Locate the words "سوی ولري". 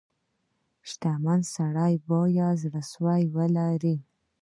2.91-3.95